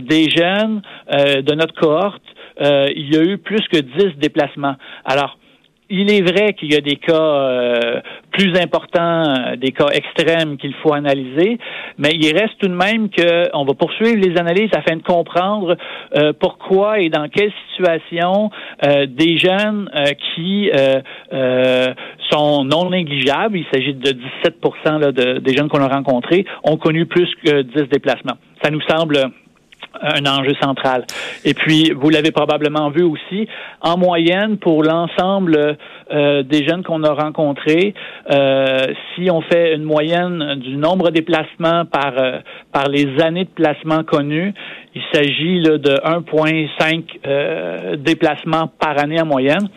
des 0.00 0.28
jeunes 0.30 0.82
de 1.12 1.54
notre 1.54 1.74
cohorte, 1.74 2.24
il 2.60 3.14
y 3.14 3.16
a 3.16 3.22
eu 3.22 3.38
plus 3.38 3.64
que 3.68 3.78
10 3.78 4.18
déplacements. 4.18 4.74
Alors, 5.04 5.38
il 5.90 6.10
est 6.12 6.20
vrai 6.20 6.52
qu'il 6.52 6.72
y 6.72 6.76
a 6.76 6.80
des 6.80 6.96
cas 6.96 7.14
euh, 7.14 8.00
plus 8.30 8.54
importants, 8.58 9.56
des 9.56 9.72
cas 9.72 9.88
extrêmes 9.88 10.58
qu'il 10.58 10.74
faut 10.82 10.92
analyser, 10.92 11.58
mais 11.96 12.10
il 12.12 12.32
reste 12.36 12.58
tout 12.58 12.68
de 12.68 12.74
même 12.74 13.08
qu'on 13.10 13.64
va 13.64 13.74
poursuivre 13.74 14.16
les 14.16 14.38
analyses 14.38 14.70
afin 14.74 14.96
de 14.96 15.02
comprendre 15.02 15.76
euh, 16.16 16.32
pourquoi 16.38 17.00
et 17.00 17.08
dans 17.08 17.28
quelle 17.28 17.52
situation 17.70 18.50
euh, 18.84 19.06
des 19.06 19.38
jeunes 19.38 19.90
qui 20.34 20.70
sont 22.30 22.64
non 22.64 22.90
négligeables, 22.90 23.56
il 23.56 23.66
s'agit 23.72 23.94
de 23.94 24.10
17 24.10 24.56
là, 25.00 25.12
de, 25.12 25.38
des 25.38 25.56
jeunes 25.56 25.68
qu'on 25.68 25.82
a 25.82 25.88
rencontrés, 25.88 26.44
ont 26.64 26.76
connu 26.76 27.06
plus 27.06 27.28
que 27.44 27.62
10 27.62 27.88
déplacements. 27.90 28.36
Ça 28.62 28.70
nous 28.70 28.82
semble 28.82 29.30
un 30.00 30.26
enjeu 30.26 30.54
central. 30.60 31.06
Et 31.44 31.54
puis, 31.54 31.92
vous 31.94 32.10
l'avez 32.10 32.30
probablement 32.30 32.90
vu 32.90 33.02
aussi, 33.02 33.48
en 33.80 33.96
moyenne, 33.96 34.58
pour 34.58 34.82
l'ensemble 34.82 35.76
euh, 36.10 36.42
des 36.42 36.66
jeunes 36.66 36.82
qu'on 36.82 37.04
a 37.04 37.12
rencontrés, 37.12 37.94
euh, 38.30 38.86
si 39.14 39.30
on 39.30 39.40
fait 39.42 39.74
une 39.74 39.84
moyenne 39.84 40.54
du 40.56 40.76
nombre 40.76 41.10
de 41.10 41.14
déplacements 41.14 41.84
par, 41.84 42.14
euh, 42.18 42.38
par 42.72 42.88
les 42.88 43.20
années 43.22 43.44
de 43.44 43.50
placement 43.50 44.04
connues, 44.04 44.54
il 44.94 45.02
s'agit 45.12 45.60
de 45.60 46.00
1,5 46.04 47.96
déplacements 47.98 48.68
par 48.80 48.98
année 48.98 49.20
en 49.20 49.26
moyenne. 49.26 49.68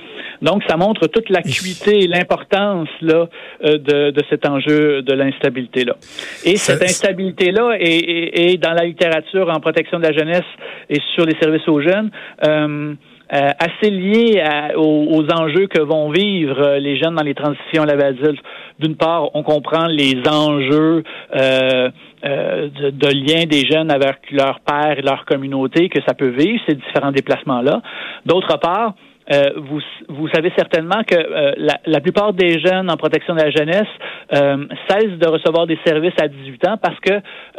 Donc, 0.42 0.64
ça 0.68 0.76
montre 0.76 1.08
toute 1.08 1.30
l'acuité 1.30 2.04
et 2.04 2.08
l'importance 2.08 2.90
là 3.02 3.28
euh, 3.64 3.78
de, 3.78 4.12
de, 4.12 4.24
cet 4.30 4.48
enjeu 4.48 5.02
de 5.04 5.14
l'instabilité 5.14 5.86
là. 5.86 5.96
Et 6.44 6.56
cette 6.58 6.82
instabilité 6.82 7.52
là 7.52 7.76
est, 7.80 8.54
est, 8.54 8.58
dans 8.58 8.74
la 8.74 8.86
littérature 8.86 9.50
en 9.50 9.60
protection 9.60 10.00
de 10.00 10.04
la 10.04 10.14
jeunesse 10.14 10.46
et 10.90 11.00
sur 11.14 11.26
les 11.26 11.38
services 11.40 11.68
aux 11.68 11.82
jeunes. 11.82 12.10
Euh, 12.46 12.94
euh, 13.34 13.50
assez 13.60 13.90
lié 13.90 14.44
aux, 14.76 15.26
enjeux 15.32 15.68
que 15.68 15.82
vont 15.82 16.12
vivre 16.12 16.78
les 16.78 16.98
jeunes 16.98 17.16
dans 17.16 17.24
les 17.24 17.34
transitions 17.34 17.84
à 17.84 17.86
la 17.86 17.96
vie 17.96 18.38
D'une 18.80 18.96
part, 18.96 19.34
on 19.36 19.44
comprend 19.44 19.88
les 19.88 20.22
enjeux 20.28 21.04
euh, 21.36 21.90
de, 22.24 22.90
de, 22.90 23.08
lien 23.08 23.46
des 23.46 23.66
jeunes 23.66 23.90
avec 23.92 24.32
leur 24.32 24.60
père 24.60 24.98
et 24.98 25.02
leur 25.02 25.26
communauté 25.26 25.90
que 25.90 26.00
ça 26.08 26.14
peut 26.14 26.30
vivre, 26.30 26.62
ces 26.68 26.76
différents 26.76 27.12
déplacements-là. 27.12 27.82
D'autre 28.26 28.58
part, 28.60 28.94
euh, 29.32 29.52
vous, 29.56 29.80
vous 30.10 30.28
savez 30.30 30.52
certainement 30.58 31.04
que 31.08 31.16
euh, 31.16 31.54
la, 31.58 31.80
la, 31.86 32.02
plupart 32.02 32.34
des 32.34 32.60
jeunes 32.60 32.90
en 32.90 32.98
protection 32.98 33.36
de 33.36 33.42
la 33.42 33.52
jeunesse 33.52 33.88
euh, 34.34 34.66
cessent 34.90 35.18
de 35.20 35.28
recevoir 35.28 35.68
des 35.68 35.78
services 35.86 36.14
à 36.20 36.28
18 36.28 36.68
ans 36.68 36.78
parce 36.82 37.00
que 37.00 37.12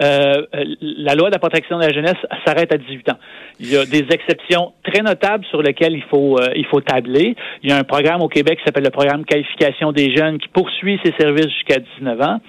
euh, 0.02 0.42
la 0.80 1.14
loi 1.14 1.28
de 1.28 1.34
la 1.34 1.38
protection 1.38 1.78
de 1.78 1.84
la 1.84 1.92
jeunesse 1.92 2.16
s'arrête 2.44 2.72
à 2.72 2.78
18 2.78 3.10
ans. 3.10 3.18
Il 3.60 3.70
y 3.70 3.76
a 3.76 3.86
des 3.86 4.06
exceptions 4.10 4.72
très 4.84 5.02
notables 5.02 5.44
sur 5.46 5.62
lesquelles 5.62 5.94
il 5.94 6.04
faut 6.10 6.38
il 6.54 6.66
faut 6.66 6.80
tabler. 6.80 7.36
Il 7.62 7.70
y 7.70 7.72
a 7.72 7.78
un 7.78 7.84
programme 7.84 8.22
au 8.22 8.28
Québec 8.28 8.58
qui 8.58 8.64
s'appelle 8.64 8.84
le 8.84 8.90
programme 8.90 9.24
qualification 9.24 9.92
des 9.92 10.14
jeunes 10.14 10.38
qui 10.38 10.48
poursuit 10.48 10.98
ces 11.04 11.12
services 11.18 11.48
jusqu'à 11.48 11.78
19 11.98 12.20
ans. 12.20 12.40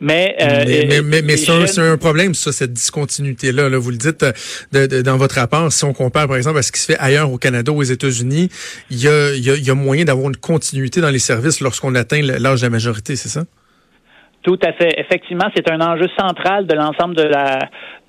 Mais 0.00 0.36
mais, 0.38 1.02
mais, 1.02 1.22
mais, 1.22 1.36
c'est 1.36 1.80
un, 1.80 1.96
problème 1.96 2.34
ça 2.34 2.52
cette 2.52 2.72
discontinuité 2.72 3.52
là. 3.52 3.68
Vous 3.78 3.90
le 3.90 3.96
dites 3.96 4.24
de, 4.72 5.02
dans 5.02 5.16
votre 5.16 5.36
rapport. 5.36 5.70
Si 5.72 5.84
on 5.84 5.92
compare 5.92 6.26
par 6.26 6.36
exemple 6.36 6.58
à 6.58 6.62
ce 6.62 6.72
qui 6.72 6.80
se 6.80 6.92
fait 6.92 6.98
ailleurs 6.98 7.30
au 7.32 7.38
Canada, 7.38 7.72
aux 7.72 7.82
États-Unis 7.82 8.48
il 8.90 8.98
y 8.98 9.70
a, 9.70 9.74
moyen 9.74 10.04
d'avoir 10.04 10.28
une 10.28 10.36
continuité 10.36 11.00
dans 11.00 11.10
les 11.10 11.18
services 11.18 11.60
lorsqu'on 11.60 11.94
atteint 11.94 12.20
l'âge 12.22 12.60
de 12.60 12.66
la 12.66 12.70
majorité, 12.70 13.16
c'est 13.16 13.28
ça? 13.28 13.44
Tout 14.42 14.58
à 14.64 14.72
fait. 14.72 14.92
Effectivement, 14.98 15.46
c'est 15.54 15.70
un 15.70 15.80
enjeu 15.80 16.08
central 16.18 16.66
de 16.66 16.74
l'ensemble 16.74 17.14
de 17.14 17.22
la 17.22 17.58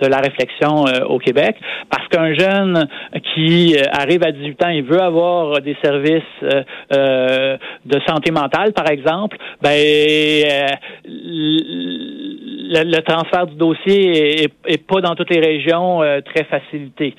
de 0.03 0.09
la 0.09 0.17
réflexion 0.17 0.85
euh, 0.85 1.05
au 1.05 1.17
Québec, 1.17 1.55
parce 1.89 2.07
qu'un 2.09 2.33
jeune 2.33 2.87
qui 3.33 3.75
euh, 3.75 3.83
arrive 3.91 4.23
à 4.23 4.31
18 4.31 4.65
ans, 4.65 4.69
il 4.69 4.83
veut 4.83 5.01
avoir 5.01 5.61
des 5.61 5.77
services 5.83 6.21
euh, 6.43 7.57
de 7.85 7.99
santé 8.05 8.31
mentale, 8.31 8.73
par 8.73 8.89
exemple, 8.89 9.37
ben 9.61 9.71
le, 11.05 12.99
transfert 13.01 13.47
du 13.47 13.55
dossier 13.55 14.43
est, 14.43 14.87
pas 14.87 15.01
dans 15.01 15.15
toutes 15.15 15.29
les 15.29 15.39
régions 15.39 15.99
très 16.25 16.43
facilité. 16.45 17.15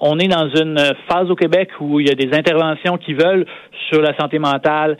on 0.00 0.18
est 0.18 0.28
dans 0.28 0.48
une 0.48 0.78
phase 1.08 1.30
au 1.30 1.34
Québec 1.34 1.70
où 1.80 2.00
il 2.00 2.08
y 2.08 2.10
a 2.10 2.14
des 2.14 2.36
interventions 2.36 2.96
qui 2.98 3.14
veulent 3.14 3.46
sur 3.90 4.00
la 4.00 4.16
santé 4.18 4.38
mentale 4.38 4.96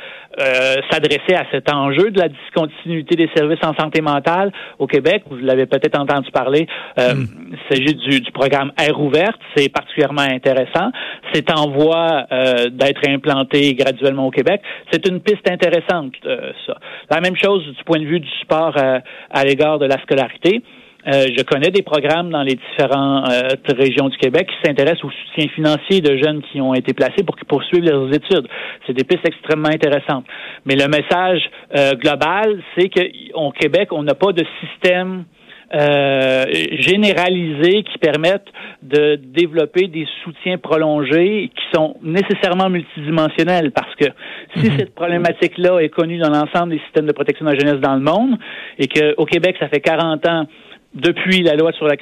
s'adresser 0.90 1.35
à 1.35 1.44
cet 1.50 1.73
enjeu 1.73 2.11
de 2.11 2.20
la 2.20 2.28
discontinuité 2.28 3.16
des 3.16 3.30
services 3.35 3.62
en 3.64 3.75
santé 3.75 4.00
mentale 4.00 4.52
au 4.78 4.87
Québec. 4.87 5.23
Vous 5.30 5.37
l'avez 5.37 5.66
peut-être 5.66 5.99
entendu 5.99 6.30
parler. 6.30 6.66
Euh, 6.99 7.06
hmm. 7.15 7.27
Il 7.53 7.59
s'agit 7.77 7.95
du, 7.95 8.21
du, 8.21 8.33
programme 8.33 8.73
Air 8.79 9.01
ouverte. 9.01 9.41
C'est 9.57 9.69
particulièrement 9.69 10.23
intéressant. 10.23 10.91
C'est 11.33 11.51
en 11.51 11.71
voie 11.71 12.27
euh, 12.33 12.69
d'être 12.71 13.09
implanté 13.09 13.75
graduellement 13.75 14.27
au 14.27 14.31
Québec. 14.31 14.61
C'est 14.91 15.07
une 15.09 15.21
piste 15.21 15.49
intéressante, 15.51 16.13
euh, 16.27 16.53
ça. 16.67 16.77
La 17.11 17.21
même 17.21 17.37
chose 17.37 17.65
du 17.65 17.85
point 17.85 17.99
de 17.99 18.05
vue 18.05 18.21
du 18.21 18.31
sport 18.43 18.77
à 18.77 19.45
l'égard 19.45 19.79
de 19.79 19.87
la 19.87 20.01
scolarité. 20.03 20.63
Euh, 21.07 21.27
je 21.37 21.43
connais 21.45 21.71
des 21.71 21.83
programmes 21.83 22.31
dans 22.31 22.43
les 22.43 22.57
différentes 22.57 23.31
euh, 23.31 23.51
régions 23.79 24.09
du 24.09 24.17
Québec 24.17 24.49
qui 24.49 24.69
s'intéressent 24.69 25.05
au 25.05 25.11
soutien 25.11 25.49
financier 25.55 26.01
de 26.01 26.17
jeunes 26.17 26.43
qui 26.51 26.61
ont 26.61 26.75
été 26.75 26.95
placés 26.95 27.23
pour 27.25 27.37
qu'ils 27.37 27.47
poursuivent 27.47 27.85
leurs 27.85 28.13
études. 28.13 28.49
C'est 28.87 28.93
des 28.93 29.05
pistes 29.05 29.27
extrêmement 29.27 29.69
intéressantes. 29.69 30.25
Mais 30.65 30.75
le 30.75 30.89
message 30.89 31.49
euh, 31.77 31.93
global, 31.93 32.61
c'est 32.77 32.89
qu'au 32.89 33.53
Québec, 33.53 33.93
on 33.93 34.03
n'a 34.03 34.15
pas 34.15 34.33
de 34.33 34.45
système 34.61 35.25
euh, 35.75 36.44
généralisés 36.78 37.82
qui 37.82 37.99
permettent 37.99 38.49
de 38.82 39.16
développer 39.16 39.88
des 39.88 40.06
soutiens 40.23 40.58
prolongés 40.58 41.50
qui 41.54 41.64
sont 41.75 41.96
nécessairement 42.02 42.70
multidimensionnels 42.70 43.73
parce 43.73 43.94
que 43.96 44.06
si 44.56 44.70
mhm. 44.70 44.78
cette 44.78 44.94
problématique-là 44.94 45.80
est 45.80 45.88
connue 45.88 46.18
dans 46.18 46.30
l'ensemble 46.30 46.70
des 46.70 46.78
systèmes 46.85 47.06
de 47.06 47.12
protection 47.12 47.44
de 47.46 47.50
la 47.50 47.58
jeunesse 47.58 47.80
dans 47.80 47.94
le 47.94 48.00
monde 48.00 48.38
et 48.78 48.87
qu'au 48.87 49.25
Québec, 49.25 49.56
ça 49.58 49.68
fait 49.68 49.80
40 49.80 50.28
ans 50.28 50.46
depuis 50.94 51.42
la 51.42 51.54
loi 51.54 51.73
sur 51.73 51.87
la 51.87 51.96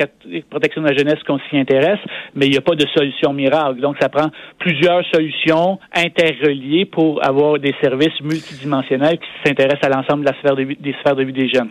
protection 0.51 0.83
de 0.83 0.89
la 0.89 0.97
jeunesse 0.97 1.23
qu'on 1.27 1.39
s'y 1.51 1.59
intéresse, 1.59 1.99
mais 2.35 2.47
il 2.47 2.53
n'y 2.53 2.59
a 2.59 2.61
pas 2.61 2.75
de 2.75 2.87
solution 2.95 3.33
miracle. 3.33 3.81
Donc, 3.81 3.97
ça 4.01 4.09
prend 4.09 4.31
plusieurs 4.59 5.05
solutions 5.13 5.79
interreliées 5.93 6.85
pour 6.85 7.27
avoir 7.27 7.59
des 7.59 7.75
services 7.83 8.21
multidimensionnels 8.21 9.19
qui 9.19 9.49
s'intéressent 9.49 9.85
à 9.85 9.89
l'ensemble 9.89 10.25
de 10.25 10.31
la 10.31 10.39
sphère 10.39 10.55
des 10.55 10.95
sphères 11.01 11.17
de 11.17 11.25
vie 11.25 11.33
des 11.33 11.49
jeunes. 11.49 11.71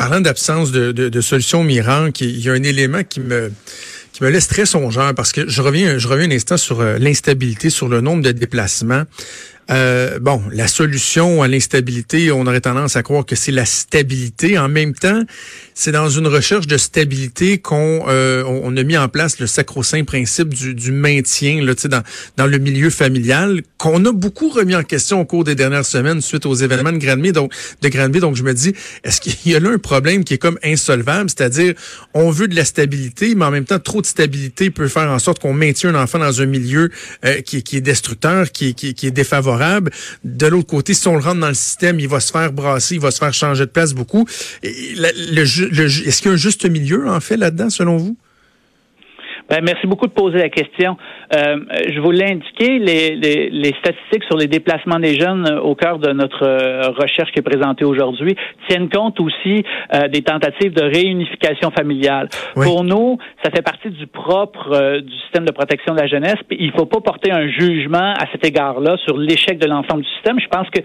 Parlant 0.00 0.22
d'absence 0.22 0.72
de, 0.72 0.92
de, 0.92 1.10
de 1.10 1.20
solution 1.20 1.62
il 1.68 1.74
y 1.74 2.48
a 2.48 2.52
un 2.54 2.62
élément 2.62 3.04
qui 3.04 3.20
me 3.20 3.52
qui 4.14 4.24
me 4.24 4.30
laisse 4.30 4.48
très 4.48 4.64
songeur 4.64 5.14
parce 5.14 5.30
que 5.30 5.46
je 5.46 5.60
reviens 5.60 5.98
je 5.98 6.08
reviens 6.08 6.26
un 6.26 6.34
instant 6.34 6.56
sur 6.56 6.80
euh, 6.80 6.96
l'instabilité, 6.96 7.68
sur 7.68 7.86
le 7.86 8.00
nombre 8.00 8.22
de 8.22 8.32
déplacements. 8.32 9.02
Euh, 9.70 10.18
bon, 10.18 10.42
la 10.52 10.66
solution 10.66 11.42
à 11.42 11.48
l'instabilité, 11.48 12.32
on 12.32 12.46
aurait 12.46 12.60
tendance 12.60 12.96
à 12.96 13.02
croire 13.02 13.24
que 13.24 13.36
c'est 13.36 13.52
la 13.52 13.64
stabilité. 13.64 14.58
En 14.58 14.68
même 14.68 14.94
temps, 14.94 15.22
c'est 15.74 15.92
dans 15.92 16.08
une 16.08 16.26
recherche 16.26 16.66
de 16.66 16.76
stabilité 16.76 17.58
qu'on 17.58 18.04
euh, 18.08 18.42
on 18.44 18.76
a 18.76 18.82
mis 18.82 18.98
en 18.98 19.08
place 19.08 19.38
le 19.38 19.46
sacro-saint 19.46 20.04
principe 20.04 20.52
du, 20.52 20.74
du 20.74 20.90
maintien 20.90 21.62
là, 21.64 21.74
dans, 21.84 22.02
dans 22.36 22.46
le 22.46 22.58
milieu 22.58 22.90
familial, 22.90 23.62
qu'on 23.78 24.04
a 24.06 24.12
beaucoup 24.12 24.48
remis 24.48 24.74
en 24.74 24.82
question 24.82 25.20
au 25.20 25.24
cours 25.24 25.44
des 25.44 25.54
dernières 25.54 25.86
semaines 25.86 26.20
suite 26.20 26.46
aux 26.46 26.54
événements 26.54 26.92
de 26.92 26.98
Granby. 26.98 27.32
Donc, 27.32 27.52
de 27.80 27.88
Granby, 27.88 28.18
donc 28.18 28.34
je 28.34 28.42
me 28.42 28.52
dis, 28.52 28.74
est-ce 29.04 29.20
qu'il 29.20 29.52
y 29.52 29.54
a 29.54 29.60
là 29.60 29.70
un 29.70 29.78
problème 29.78 30.24
qui 30.24 30.34
est 30.34 30.38
comme 30.38 30.58
insolvable, 30.64 31.30
c'est-à-dire 31.30 31.74
on 32.12 32.30
veut 32.30 32.48
de 32.48 32.56
la 32.56 32.64
stabilité, 32.64 33.34
mais 33.36 33.44
en 33.44 33.50
même 33.52 33.64
temps, 33.64 33.78
trop 33.78 34.00
de 34.00 34.06
stabilité 34.06 34.70
peut 34.70 34.88
faire 34.88 35.10
en 35.10 35.18
sorte 35.20 35.38
qu'on 35.38 35.52
maintient 35.52 35.94
un 35.94 36.02
enfant 36.02 36.18
dans 36.18 36.42
un 36.42 36.46
milieu 36.46 36.90
euh, 37.24 37.40
qui, 37.42 37.62
qui, 37.62 37.76
est 37.76 37.80
destructeur, 37.80 38.50
qui, 38.50 38.74
qui, 38.74 38.94
qui 38.94 39.06
est 39.06 39.12
défavorable 39.12 39.59
de 40.24 40.46
l'autre 40.46 40.68
côté, 40.68 40.94
si 40.94 41.06
on 41.08 41.14
le 41.14 41.22
rentre 41.22 41.40
dans 41.40 41.48
le 41.48 41.54
système, 41.54 42.00
il 42.00 42.08
va 42.08 42.20
se 42.20 42.32
faire 42.32 42.52
brasser, 42.52 42.94
il 42.96 43.00
va 43.00 43.10
se 43.10 43.18
faire 43.18 43.34
changer 43.34 43.66
de 43.66 43.70
place 43.70 43.92
beaucoup. 43.94 44.26
Est-ce 44.62 46.18
qu'il 46.18 46.26
y 46.26 46.30
a 46.30 46.32
un 46.32 46.36
juste 46.36 46.64
milieu, 46.68 47.08
en 47.08 47.20
fait, 47.20 47.36
là-dedans, 47.36 47.70
selon 47.70 47.96
vous? 47.96 48.16
Ben, 49.50 49.64
merci 49.64 49.88
beaucoup 49.88 50.06
de 50.06 50.12
poser 50.12 50.38
la 50.38 50.48
question. 50.48 50.96
Euh, 51.34 51.56
je 51.88 51.98
vous 51.98 52.12
l'ai 52.12 52.30
indiqué, 52.30 52.78
les, 52.78 53.16
les, 53.16 53.50
les, 53.50 53.74
statistiques 53.80 54.22
sur 54.28 54.36
les 54.36 54.46
déplacements 54.46 55.00
des 55.00 55.18
jeunes 55.18 55.44
euh, 55.44 55.60
au 55.60 55.74
cœur 55.74 55.98
de 55.98 56.12
notre 56.12 56.46
euh, 56.46 56.90
recherche 56.90 57.32
qui 57.32 57.40
est 57.40 57.42
présentée 57.42 57.84
aujourd'hui 57.84 58.36
tiennent 58.68 58.88
compte 58.88 59.18
aussi 59.18 59.64
euh, 59.92 60.06
des 60.06 60.22
tentatives 60.22 60.72
de 60.72 60.82
réunification 60.82 61.72
familiale. 61.72 62.28
Pour 62.54 62.84
nous, 62.84 63.18
ça 63.42 63.50
fait 63.50 63.62
partie 63.62 63.90
du 63.90 64.06
propre 64.06 65.00
du 65.00 65.12
système 65.22 65.44
de 65.44 65.50
protection 65.50 65.94
de 65.94 66.00
la 66.00 66.06
jeunesse. 66.06 66.36
Il 66.50 66.68
ne 66.68 66.72
faut 66.72 66.86
pas 66.86 67.00
porter 67.00 67.32
un 67.32 67.48
jugement 67.48 68.14
à 68.20 68.26
cet 68.30 68.46
égard-là 68.46 68.98
sur 69.04 69.18
l'échec 69.18 69.58
de 69.58 69.66
l'ensemble 69.66 70.02
du 70.02 70.08
système. 70.10 70.38
Je 70.38 70.46
pense 70.46 70.68
que 70.70 70.80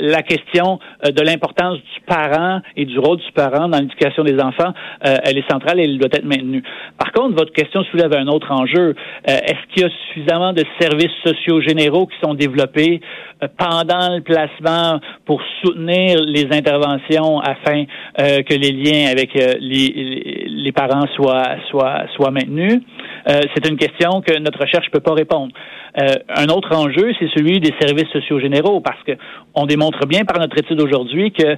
la 0.00 0.22
question 0.22 0.80
de 1.04 1.22
l'importance 1.22 1.76
du 1.76 2.00
parent 2.06 2.60
et 2.76 2.84
du 2.84 2.98
rôle 2.98 3.18
du 3.18 3.32
parent 3.32 3.68
dans 3.68 3.78
l'éducation 3.78 4.24
des 4.24 4.40
enfants, 4.40 4.72
elle 5.02 5.38
est 5.38 5.48
centrale 5.50 5.78
et 5.78 5.84
elle 5.84 5.98
doit 5.98 6.08
être 6.12 6.24
maintenue. 6.24 6.62
Par 6.98 7.12
contre, 7.12 7.36
votre 7.36 7.52
question 7.52 7.84
soulève 7.92 8.12
un 8.14 8.26
autre 8.26 8.50
enjeu. 8.50 8.94
Euh, 8.94 8.94
est-ce 9.26 9.72
qu'il 9.72 9.82
y 9.82 9.86
a 9.86 9.90
suffisamment 10.08 10.52
de 10.52 10.64
services 10.80 11.12
sociaux 11.24 11.60
généraux 11.60 12.06
qui 12.06 12.16
sont 12.22 12.34
développés 12.34 13.00
euh, 13.42 13.48
pendant 13.56 14.16
le 14.16 14.20
placement 14.20 14.98
pour 15.26 15.40
soutenir 15.62 16.18
les 16.26 16.48
interventions 16.50 17.40
afin 17.40 17.84
euh, 18.18 18.42
que 18.42 18.54
les 18.54 18.72
liens 18.72 19.10
avec 19.10 19.34
les, 19.34 20.72
parents 20.72 21.06
soient 21.14 22.30
maintenus? 22.30 22.80
C'est 23.26 23.68
une 23.68 23.76
question 23.76 24.20
que 24.20 24.38
notre 24.38 24.60
recherche 24.60 24.86
ne 24.86 24.92
peut 24.92 25.00
pas 25.00 25.14
répondre. 25.14 25.52
un 25.94 26.46
autre 26.46 26.74
enjeu, 26.74 27.12
c'est 27.18 27.28
celui 27.36 27.60
des 27.60 27.74
services 27.80 28.08
sociaux 28.12 28.40
généraux, 28.40 28.80
parce 28.80 29.02
que 29.04 29.12
on 29.54 29.66
démontre 29.66 30.06
bien 30.06 30.24
par 30.24 30.38
notre 30.38 30.58
étude 30.58 30.80
aujourd'hui 30.80 31.32
que 31.32 31.56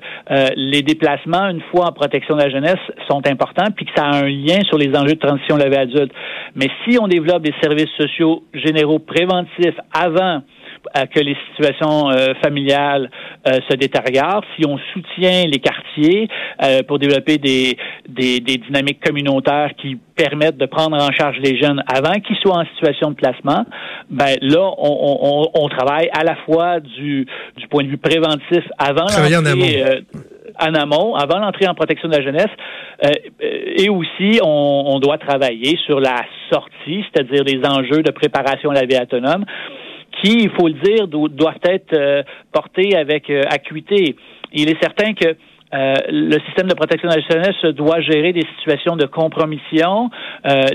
les 0.56 0.82
déplacements, 0.82 1.48
une 1.48 1.62
fois 1.70 1.86
en 1.86 1.92
protection 1.92 2.36
de 2.36 2.42
la 2.42 2.50
jeunesse, 2.50 2.80
sont 3.08 3.26
importants, 3.28 3.70
puis 3.74 3.86
que 3.86 3.92
ça 3.96 4.04
a 4.04 4.16
un 4.16 4.28
lien 4.28 4.60
sur 4.68 4.78
les 4.78 4.94
enjeux 4.96 5.14
de 5.14 5.20
transition 5.20 5.56
de 5.56 5.64
la 5.64 5.80
adulte. 5.80 6.12
Mais 6.54 6.68
si 6.84 6.98
on 7.00 7.08
développe 7.08 7.42
des 7.42 7.54
services 7.62 7.90
sociaux 7.98 8.44
généraux 8.52 8.98
préventifs 8.98 9.78
avant 9.92 10.42
à 10.92 11.06
que 11.06 11.20
les 11.20 11.36
situations 11.48 12.10
euh, 12.10 12.34
familiales 12.42 13.10
euh, 13.46 13.58
se 13.68 13.76
détériorent, 13.76 14.44
si 14.56 14.66
on 14.66 14.78
soutient 14.92 15.44
les 15.46 15.58
quartiers 15.58 16.28
euh, 16.62 16.82
pour 16.86 16.98
développer 16.98 17.38
des, 17.38 17.76
des, 18.08 18.40
des, 18.40 18.56
dynamiques 18.58 19.00
communautaires 19.04 19.70
qui 19.80 19.96
permettent 20.16 20.56
de 20.56 20.66
prendre 20.66 20.96
en 20.96 21.12
charge 21.12 21.36
les 21.38 21.60
jeunes 21.60 21.82
avant 21.86 22.14
qu'ils 22.20 22.36
soient 22.36 22.58
en 22.58 22.66
situation 22.74 23.10
de 23.10 23.16
placement, 23.16 23.64
ben 24.10 24.36
là, 24.40 24.70
on, 24.78 25.18
on, 25.22 25.50
on 25.54 25.68
travaille 25.68 26.08
à 26.12 26.24
la 26.24 26.36
fois 26.44 26.80
du, 26.80 27.26
du 27.56 27.68
point 27.68 27.84
de 27.84 27.88
vue 27.88 27.98
préventif 27.98 28.64
avant 28.78 29.06
l'entrée 29.06 30.04
en 30.60 30.74
amont, 30.74 31.14
avant 31.14 31.38
l'entrée 31.38 31.66
en 31.66 31.74
protection 31.74 32.08
de 32.08 32.16
la 32.16 32.22
jeunesse, 32.22 32.50
euh, 33.04 33.10
et 33.76 33.88
aussi 33.88 34.40
on, 34.42 34.84
on, 34.86 34.98
doit 35.00 35.18
travailler 35.18 35.76
sur 35.84 36.00
la 36.00 36.24
sortie, 36.52 37.04
c'est-à-dire 37.12 37.44
les 37.44 37.60
enjeux 37.66 38.02
de 38.02 38.10
préparation 38.10 38.70
à 38.70 38.74
la 38.74 38.86
vie 38.86 38.96
autonome 39.00 39.44
il 40.32 40.50
faut 40.50 40.68
le 40.68 40.74
dire, 40.74 41.08
doivent 41.08 41.54
être 41.64 41.92
euh, 41.92 42.22
avec 42.96 43.30
euh, 43.30 43.42
acuité. 43.50 44.16
Il 44.52 44.68
est 44.68 44.80
certain 44.82 45.12
que 45.14 45.28
euh, 45.28 45.94
le 46.08 46.38
système 46.46 46.68
de 46.68 46.74
protection 46.74 47.08
de 47.08 47.14
la 47.14 47.20
jeunesse 47.20 47.74
doit 47.74 48.00
gérer 48.00 48.32
des 48.32 48.46
situations 48.58 48.96
de 48.96 49.06
compromission, 49.06 50.08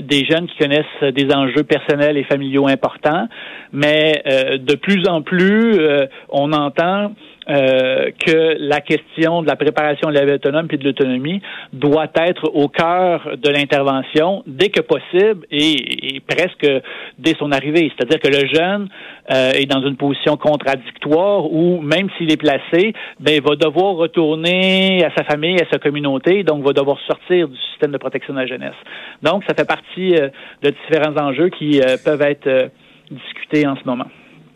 des 0.02 0.26
jeunes 0.26 0.46
qui 0.46 0.58
connaissent 0.58 1.14
des 1.14 1.32
enjeux 1.34 1.62
personnels 1.62 2.18
et 2.18 2.24
familiaux 2.24 2.68
importants, 2.68 3.26
mais 3.72 4.22
de 4.26 4.76
plus 4.76 5.08
en 5.08 5.22
plus, 5.22 5.80
on 6.28 6.52
entend 6.52 7.12
euh, 7.48 8.10
que 8.18 8.56
la 8.58 8.80
question 8.80 9.40
de 9.40 9.46
la 9.46 9.56
préparation 9.56 10.10
de 10.10 10.14
la 10.14 10.26
vie 10.26 10.32
autonome 10.32 10.68
puis 10.68 10.76
de 10.76 10.84
l'autonomie 10.84 11.40
doit 11.72 12.10
être 12.14 12.50
au 12.54 12.68
cœur 12.68 13.36
de 13.36 13.48
l'intervention 13.48 14.42
dès 14.46 14.68
que 14.68 14.82
possible 14.82 15.46
et, 15.50 16.20
presque 16.28 16.70
dès 17.18 17.34
son 17.38 17.50
arrivée. 17.50 17.90
C'est-à-dire 17.96 18.20
que 18.20 18.28
le 18.28 18.46
jeune 18.46 18.88
euh, 19.32 19.52
est 19.52 19.64
dans 19.64 19.80
une 19.80 19.96
position 19.96 20.36
contradictoire 20.36 21.50
où 21.50 21.80
même 21.80 22.08
s'il 22.18 22.30
est 22.30 22.36
placé, 22.36 22.92
ben 23.20 23.40
va 23.40 23.56
devoir 23.56 23.94
retourner 23.94 25.02
à 25.02 25.10
sa 25.16 25.24
famille, 25.24 25.56
à 25.60 25.68
sa 25.72 25.78
communauté, 25.78 26.44
donc 26.44 26.62
va 26.62 26.72
devoir 26.72 26.98
sortir 27.06 27.48
du 27.48 27.56
système 27.70 27.92
de 27.92 27.98
protection 27.98 28.34
de 28.34 28.40
la 28.40 28.46
jeunesse. 28.46 28.76
Donc 29.22 29.44
ça 29.48 29.54
fait 29.54 29.66
partie 29.66 30.14
euh, 30.14 30.28
de 30.62 30.70
différents 30.70 31.16
enjeux 31.16 31.48
qui 31.48 31.80
peuvent 32.04 32.22
être 32.22 32.70
discutés 33.10 33.66
en 33.66 33.76
ce 33.76 33.84
moment. 33.84 34.06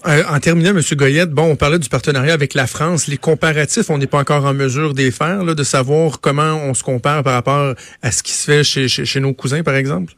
Euh, 0.07 0.23
en 0.29 0.39
terminant, 0.39 0.71
M. 0.71 0.83
Goyette, 0.93 1.31
bon, 1.31 1.53
on 1.53 1.57
parlait 1.57 1.79
du 1.79 1.89
partenariat 1.89 2.35
avec 2.35 2.53
la 2.53 2.67
France. 2.67 3.07
Les 3.07 3.17
comparatifs, 3.17 3.89
on 3.89 3.97
n'est 3.97 4.07
pas 4.07 4.19
encore 4.19 4.45
en 4.45 4.53
mesure 4.53 4.93
d'y 4.93 5.11
faire, 5.11 5.45
là, 5.45 5.55
de 5.55 5.65
savoir 5.65 6.21
comment 6.21 6.57
on 6.57 6.75
se 6.75 6.83
compare 6.83 7.23
par 7.23 7.33
rapport 7.33 7.75
à 8.03 8.13
ce 8.13 8.23
qui 8.23 8.33
se 8.33 8.45
fait 8.45 8.65
chez, 8.65 8.89
chez, 8.89 9.21
nos 9.21 9.33
cousins, 9.33 9.63
par 9.63 9.75
exemple? 9.75 10.13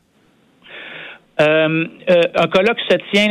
Euh, 1.41 1.85
euh, 2.11 2.23
un 2.35 2.47
colloque 2.47 2.81
se 2.89 2.97
tient 3.13 3.29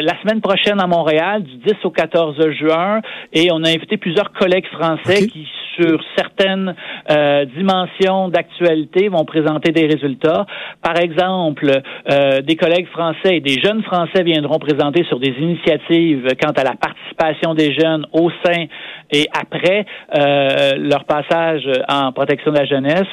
la 0.00 0.20
semaine 0.20 0.40
prochaine 0.40 0.80
à 0.80 0.86
Montréal, 0.86 1.42
du 1.42 1.56
10 1.56 1.74
au 1.84 1.90
14 1.90 2.50
juin, 2.50 3.00
et 3.32 3.48
on 3.52 3.62
a 3.64 3.68
invité 3.68 3.96
plusieurs 3.96 4.32
collègues 4.32 4.66
français 4.66 5.26
qui 5.26 5.46
sur 5.78 6.00
certaines 6.16 6.74
euh, 7.10 7.44
dimensions 7.56 8.28
d'actualité 8.28 9.08
vont 9.08 9.24
présenter 9.24 9.72
des 9.72 9.86
résultats. 9.86 10.46
Par 10.82 10.98
exemple, 10.98 11.70
euh, 12.10 12.40
des 12.40 12.56
collègues 12.56 12.88
français 12.88 13.36
et 13.36 13.40
des 13.40 13.60
jeunes 13.60 13.82
français 13.82 14.22
viendront 14.22 14.58
présenter 14.58 15.04
sur 15.04 15.18
des 15.18 15.34
initiatives 15.38 16.28
quant 16.40 16.52
à 16.52 16.64
la 16.64 16.74
participation 16.74 17.54
des 17.54 17.74
jeunes 17.74 18.06
au 18.12 18.30
sein 18.44 18.64
et 19.12 19.28
après 19.38 19.86
euh, 20.16 20.72
leur 20.78 21.04
passage 21.04 21.62
en 21.88 22.12
protection 22.12 22.52
de 22.52 22.58
la 22.58 22.64
jeunesse. 22.64 23.06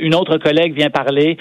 une 0.00 0.14
autre 0.14 0.38
collègue 0.38 0.74
vient 0.74 0.90
parler 0.90 1.36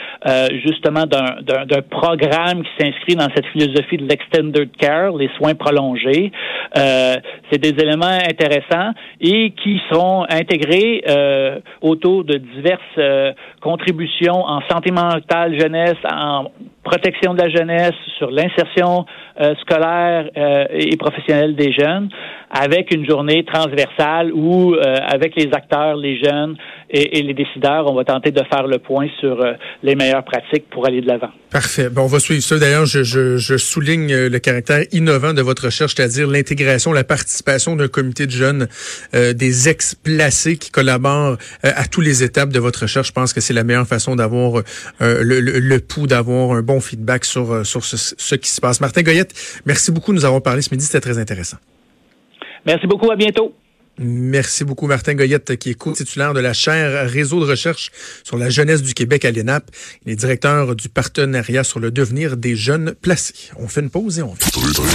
justement 0.64 1.06
d'un 1.06 1.82
programme 1.90 2.29
qui 2.30 2.70
s'inscrit 2.80 3.16
dans 3.16 3.28
cette 3.36 3.46
philosophie 3.48 3.98
de 3.98 4.08
l'extended 4.08 4.70
care, 4.78 5.16
les 5.16 5.30
soins 5.38 5.56
prolongés. 5.56 6.32
C'est 6.76 7.58
des 7.62 7.76
éléments 7.82 8.06
intéressants 8.06 8.92
et 9.20 9.52
qui 9.52 9.82
seront 9.90 10.26
intégrés 10.30 11.04
euh, 11.08 11.60
autour 11.82 12.24
de 12.24 12.38
diverses 12.38 12.82
euh, 12.98 13.34
contributions 13.62 14.44
en 14.46 14.62
santé 14.70 14.92
mentale 14.92 15.60
jeunesse, 15.60 15.98
en 16.10 16.46
protection 16.84 17.34
de 17.34 17.42
la 17.42 17.50
jeunesse, 17.50 17.94
sur 18.18 18.32
l'insertion 18.32 19.06
euh, 19.40 19.54
scolaire 19.62 20.30
euh, 20.38 20.66
et 20.72 20.98
professionnelle 20.98 21.56
des 21.56 21.72
jeunes, 21.72 22.10
avec 22.52 22.94
une 22.94 23.08
journée 23.08 23.46
transversale 23.46 24.32
où, 24.34 24.74
euh, 24.74 24.96
avec 25.08 25.36
les 25.36 25.50
acteurs, 25.54 25.96
les 25.96 26.22
jeunes 26.22 26.58
et, 26.90 27.22
les 27.22 27.34
décideurs, 27.34 27.90
on 27.90 27.96
va 27.96 28.04
tenter 28.04 28.32
de 28.32 28.42
faire 28.52 28.66
le 28.66 28.80
point 28.80 29.08
sur 29.20 29.46
les 29.84 29.94
meilleures 29.94 30.24
pratiques 30.24 30.68
pour 30.72 30.88
aller 30.88 31.02
de 31.02 31.08
l'avant. 31.08 31.30
Parfait. 31.52 31.88
Bon, 31.90 32.04
on 32.04 32.08
va 32.08 32.20
suivre 32.20 32.42
ça. 32.42 32.58
D'ailleurs, 32.58 32.88
je, 32.88 33.04
je, 33.04 33.38
je, 33.38 33.58
souligne 33.58 34.12
le 34.12 34.40
caractère 34.40 34.84
innovant 34.92 35.34
de 35.34 35.44
votre 35.44 35.66
recherche, 35.66 35.94
c'est-à-dire 35.96 36.28
l'intégration, 36.28 36.92
la 36.92 37.04
participation 37.04 37.76
d'un 37.76 37.88
comité 37.88 38.26
de 38.26 38.32
jeunes, 38.32 38.68
des 39.14 39.70
ex-placés 39.70 40.58
qui 40.58 40.72
collaborent 40.72 41.38
à 41.62 41.86
tous 41.86 42.02
les 42.02 42.24
étapes 42.24 42.50
de 42.50 42.60
votre 42.60 42.82
recherche. 42.82 43.10
Je 43.10 43.14
pense 43.14 43.34
que 43.34 43.42
c'est 43.42 43.54
la 43.54 43.64
meilleure 43.64 43.88
façon 43.88 44.16
d'avoir 44.16 44.64
le, 45.00 45.22
le, 45.22 45.60
le 45.60 45.80
pouls, 45.80 46.08
d'avoir 46.08 46.54
un 46.54 46.64
bon 46.70 46.80
feedback 46.80 47.26
sur, 47.26 47.66
sur 47.66 47.84
ce, 47.84 47.98
ce 47.98 48.36
qui 48.36 48.50
se 48.50 48.62
passe. 48.62 48.80
Martin 48.80 49.02
Goyette, 49.02 49.34
merci 49.66 49.92
beaucoup. 49.92 50.14
Nous 50.14 50.24
avons 50.24 50.40
parlé 50.40 50.62
ce 50.62 50.70
midi. 50.72 50.86
C'était 50.86 51.02
très 51.02 51.18
intéressant. 51.18 51.58
Merci 52.66 52.86
beaucoup. 52.86 53.10
À 53.10 53.16
bientôt. 53.16 53.56
Merci 54.02 54.64
beaucoup, 54.64 54.88
Martin 54.88 55.14
Goyette, 55.16 55.58
qui 55.58 55.72
est 55.72 55.74
co-titulaire 55.74 56.34
de 56.34 56.40
la 56.40 56.54
chaire 56.54 57.10
Réseau 57.10 57.42
de 57.42 57.50
recherche 57.50 57.92
sur 58.24 58.38
la 58.38 58.50
jeunesse 58.50 58.82
du 58.82 58.94
Québec 58.94 59.26
à 59.26 59.32
l'ENAP. 59.32 59.70
Il 60.06 60.12
est 60.14 60.16
directeur 60.16 60.74
du 60.76 60.88
partenariat 60.88 61.66
sur 61.66 61.82
le 61.82 61.92
devenir 61.92 62.38
des 62.38 62.56
jeunes 62.56 62.94
placés. 63.02 63.52
On 63.58 63.68
fait 63.68 63.82
une 63.82 63.90
pause 63.90 64.20
et 64.20 64.22
on. 64.22 64.36